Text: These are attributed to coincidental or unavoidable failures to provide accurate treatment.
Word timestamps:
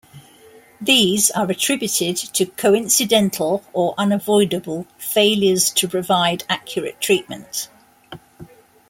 These 0.81 1.29
are 1.29 1.45
attributed 1.51 2.15
to 2.17 2.47
coincidental 2.47 3.63
or 3.71 3.93
unavoidable 3.99 4.87
failures 4.97 5.69
to 5.73 5.87
provide 5.87 6.43
accurate 6.49 6.99
treatment. 6.99 7.69